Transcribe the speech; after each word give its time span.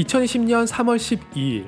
2020년 0.00 0.66
3월 0.66 0.96
12일 0.96 1.66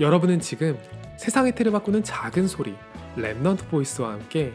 여러분은 0.00 0.40
지금 0.40 0.78
세상의 1.16 1.54
틀을 1.54 1.72
바꾸는 1.72 2.02
작은 2.02 2.46
소리 2.46 2.74
Remnant 3.16 3.68
Voice와 3.68 4.12
함께 4.12 4.52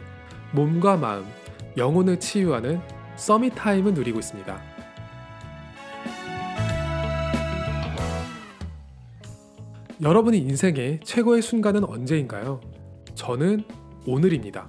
몸과 0.53 0.95
마음, 0.95 1.25
영혼을 1.75 2.19
치유하는 2.19 2.79
Summit 3.15 3.55
Time을 3.55 3.93
누리고 3.93 4.19
있습니다. 4.19 4.61
여러분의 10.01 10.41
인생의 10.41 10.99
최고의 11.03 11.41
순간은 11.41 11.83
언제인가요? 11.83 12.61
저는 13.15 13.63
오늘입니다. 14.05 14.67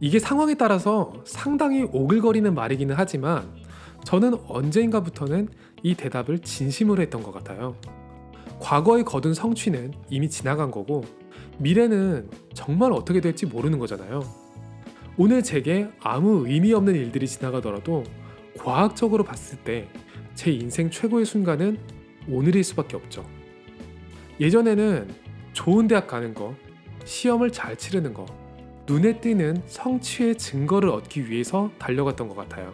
이게 0.00 0.18
상황에 0.18 0.54
따라서 0.54 1.14
상당히 1.24 1.84
오글거리는 1.84 2.52
말이기는 2.52 2.94
하지만 2.98 3.59
저는 4.04 4.34
언제인가부터는 4.46 5.48
이 5.82 5.94
대답을 5.94 6.40
진심으로 6.40 7.02
했던 7.02 7.22
것 7.22 7.32
같아요. 7.32 7.76
과거에 8.58 9.02
거둔 9.02 9.34
성취는 9.34 9.92
이미 10.10 10.28
지나간 10.28 10.70
거고 10.70 11.04
미래는 11.58 12.28
정말 12.54 12.92
어떻게 12.92 13.20
될지 13.20 13.46
모르는 13.46 13.78
거잖아요. 13.78 14.22
오늘 15.16 15.42
제게 15.42 15.88
아무 16.00 16.48
의미 16.48 16.72
없는 16.72 16.94
일들이 16.94 17.26
지나가더라도 17.26 18.04
과학적으로 18.58 19.24
봤을 19.24 19.58
때 19.58 19.88
제 20.40 20.50
인생 20.50 20.88
최고의 20.88 21.26
순간은 21.26 21.78
오늘일 22.26 22.64
수밖에 22.64 22.96
없죠. 22.96 23.26
예전에는 24.40 25.06
좋은 25.52 25.86
대학 25.86 26.06
가는 26.06 26.32
거, 26.32 26.54
시험을 27.04 27.50
잘 27.52 27.76
치르는 27.76 28.14
거, 28.14 28.24
눈에 28.86 29.20
띄는 29.20 29.62
성취의 29.66 30.38
증거를 30.38 30.88
얻기 30.88 31.28
위해서 31.28 31.70
달려갔던 31.78 32.28
것 32.28 32.36
같아요. 32.36 32.72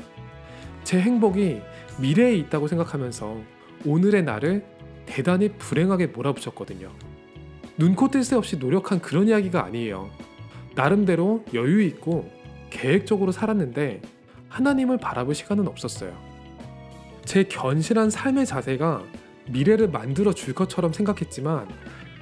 제 0.87 1.01
행복이 1.01 1.63
미래에 1.99 2.37
있다고 2.37 2.69
생각하면서 2.69 3.41
오늘의 3.85 4.23
나를 4.23 4.65
대단히 5.05 5.49
불행하게 5.49 6.07
몰아붙였거든요. 6.07 6.93
눈코 7.77 8.09
뜰 8.09 8.23
새 8.23 8.37
없이 8.37 8.57
노력한 8.57 9.01
그런 9.01 9.27
이야기가 9.27 9.65
아니에요. 9.65 10.09
나름대로 10.77 11.45
여유 11.55 11.83
있고 11.83 12.31
계획적으로 12.71 13.33
살았는데 13.33 14.01
하나님을 14.49 14.99
바라볼 14.99 15.35
시간은 15.35 15.67
없었어요. 15.67 16.17
제 17.25 17.43
견실한 17.43 18.09
삶의 18.09 18.47
자세가 18.47 19.03
미래를 19.51 19.89
만들어 19.89 20.33
줄 20.33 20.55
것처럼 20.55 20.93
생각했지만 20.93 21.67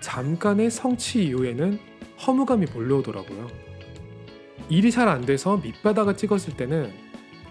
잠깐의 0.00 0.70
성취 0.70 1.22
이후에는 1.26 1.78
허무감이 2.26 2.64
몰려오더라고요. 2.72 3.46
일이 4.70 4.90
잘 4.90 5.06
안 5.08 5.20
돼서 5.26 5.58
밑바닥을 5.58 6.16
찍었을 6.16 6.56
때는 6.56 7.03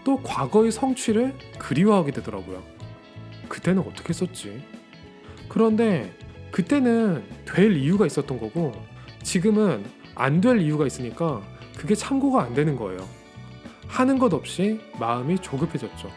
또 0.03 0.21
과거의 0.21 0.71
성취를 0.71 1.33
그리워하게 1.57 2.11
되더라고요. 2.11 2.61
그때는 3.47 3.81
어떻게 3.81 4.09
했었지? 4.09 4.63
그런데 5.47 6.11
그때는 6.51 7.23
될 7.45 7.75
이유가 7.77 8.05
있었던 8.05 8.39
거고 8.39 8.73
지금은 9.23 9.83
안 10.15 10.41
될 10.41 10.59
이유가 10.61 10.85
있으니까 10.85 11.41
그게 11.77 11.95
참고가 11.95 12.43
안 12.43 12.53
되는 12.53 12.75
거예요. 12.75 12.99
하는 13.87 14.17
것 14.19 14.33
없이 14.33 14.79
마음이 14.99 15.39
조급해졌죠. 15.39 16.09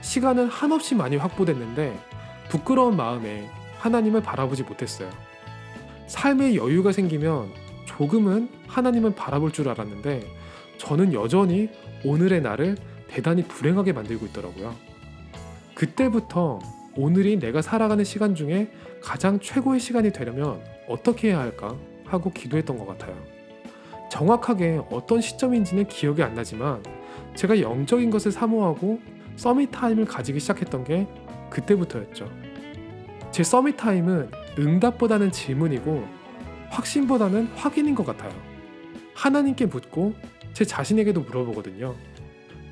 시간은 0.00 0.48
한없이 0.48 0.94
많이 0.94 1.16
확보됐는데 1.16 1.98
부끄러운 2.48 2.96
마음에 2.96 3.48
하나님을 3.78 4.22
바라보지 4.22 4.62
못했어요. 4.64 5.10
삶의 6.06 6.56
여유가 6.56 6.92
생기면 6.92 7.52
조금은 7.84 8.48
하나님을 8.66 9.14
바라볼 9.14 9.52
줄 9.52 9.68
알았는데 9.68 10.22
저는 10.78 11.12
여전히 11.12 11.68
오늘의 12.04 12.40
나를 12.42 12.76
대단히 13.10 13.42
불행하게 13.42 13.92
만들고 13.92 14.26
있더라고요. 14.26 14.74
그때부터 15.74 16.60
오늘이 16.96 17.38
내가 17.38 17.60
살아가는 17.60 18.04
시간 18.04 18.34
중에 18.34 18.70
가장 19.02 19.40
최고의 19.40 19.80
시간이 19.80 20.12
되려면 20.12 20.60
어떻게 20.88 21.28
해야 21.28 21.40
할까 21.40 21.76
하고 22.04 22.30
기도했던 22.30 22.78
것 22.78 22.86
같아요. 22.86 23.16
정확하게 24.10 24.82
어떤 24.90 25.20
시점인지는 25.20 25.86
기억이 25.88 26.22
안 26.22 26.34
나지만 26.34 26.82
제가 27.34 27.60
영적인 27.60 28.10
것을 28.10 28.32
사모하고 28.32 29.00
서밋 29.36 29.70
타임을 29.70 30.04
가지기 30.04 30.38
시작했던 30.40 30.84
게 30.84 31.06
그때부터였죠. 31.50 32.30
제 33.32 33.42
서밋 33.42 33.76
타임은 33.76 34.30
응답보다는 34.58 35.32
질문이고 35.32 36.04
확신보다는 36.68 37.46
확인인 37.54 37.94
것 37.94 38.04
같아요. 38.04 38.32
하나님께 39.14 39.66
묻고 39.66 40.14
제 40.52 40.64
자신에게도 40.64 41.20
물어보거든요. 41.22 41.94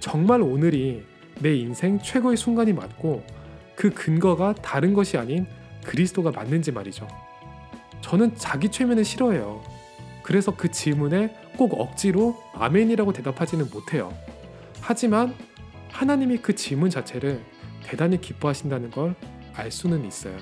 정말 0.00 0.42
오늘이 0.42 1.04
내 1.40 1.54
인생 1.54 1.98
최고의 2.00 2.36
순간이 2.36 2.72
맞고 2.72 3.24
그 3.76 3.90
근거가 3.90 4.54
다른 4.54 4.94
것이 4.94 5.16
아닌 5.16 5.46
그리스도가 5.84 6.30
맞는지 6.30 6.72
말이죠. 6.72 7.06
저는 8.00 8.36
자기 8.36 8.68
최면을 8.68 9.04
싫어해요. 9.04 9.62
그래서 10.22 10.54
그 10.56 10.70
질문에 10.70 11.34
꼭 11.56 11.80
억지로 11.80 12.36
아멘이라고 12.54 13.12
대답하지는 13.12 13.66
못해요. 13.72 14.12
하지만 14.80 15.34
하나님이 15.90 16.38
그 16.38 16.54
질문 16.54 16.90
자체를 16.90 17.40
대단히 17.84 18.20
기뻐하신다는 18.20 18.90
걸 18.90 19.14
알 19.58 19.72
수는 19.72 20.06
있어요. 20.06 20.36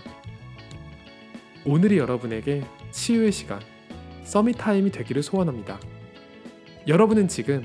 오늘이 1.65 1.97
여러분에게 1.97 2.63
치유의 2.91 3.33
시간, 3.33 3.61
Summit 4.25 4.59
Time이 4.59 4.91
되기를 4.91 5.23
소원합니다. 5.23 5.81
여러분은 6.87 7.27
지금 7.27 7.65